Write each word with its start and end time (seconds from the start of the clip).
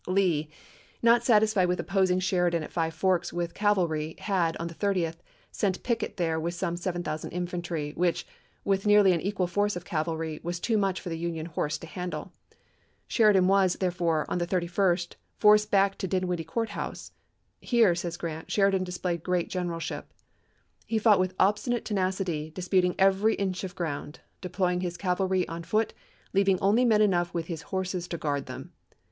Lee, 0.07 0.49
not 1.03 1.23
satisfied 1.23 1.67
with 1.67 1.79
opposing 1.79 2.19
Sheridan 2.19 2.63
at 2.63 2.71
Five 2.71 2.95
Forks 2.95 3.31
with 3.31 3.53
cavalry, 3.53 4.15
had, 4.17 4.57
on 4.57 4.65
the 4.65 4.73
30th, 4.73 5.17
sent 5.51 5.83
Pickett 5.83 6.17
there 6.17 6.39
with 6.39 6.55
some 6.55 6.75
7000 6.75 7.29
infantry, 7.29 7.91
which, 7.93 8.25
with 8.65 8.87
nearly 8.87 9.11
an 9.11 9.21
equal 9.21 9.45
force 9.45 9.75
of 9.75 9.85
cavalry, 9.85 10.39
was 10.41 10.59
too 10.59 10.75
much 10.75 10.99
for 10.99 11.09
the 11.09 11.19
Union 11.19 11.45
horse 11.45 11.77
to 11.77 11.85
handle. 11.85 12.31
Sheridan 13.07 13.45
was, 13.45 13.73
therefore, 13.73 14.25
on 14.27 14.39
the 14.39 14.47
31st, 14.47 15.17
forced 15.37 15.69
back 15.69 15.99
to 15.99 16.07
Dinwiddie 16.07 16.45
Court 16.45 16.69
House. 16.69 17.11
Report," 17.57 17.69
Here," 17.69 17.93
says 17.93 18.17
Grant," 18.17 18.49
Sheridan 18.51 18.83
displayed 18.83 19.21
great 19.21 19.49
MelTs: 19.49 19.51
generalship." 19.51 20.13
He 20.87 20.97
fought 20.97 21.19
with 21.19 21.35
obstinate 21.39 21.85
tenacity, 21.85 22.45
Vp!e2i:' 22.45 22.53
disputing 22.55 22.95
every 22.97 23.35
inch 23.35 23.63
of 23.63 23.75
ground, 23.75 24.21
deploying 24.41 24.81
his 24.81 24.97
cav 24.97 25.17
alry 25.17 25.45
on 25.47 25.61
foot, 25.61 25.93
leaving 26.33 26.57
only 26.59 26.85
men 26.85 27.01
enough 27.03 27.35
with 27.35 27.45
his 27.45 27.61
horses 27.69 28.07
to 28.07 28.17
guard 28.17 28.47
them. 28.47 28.71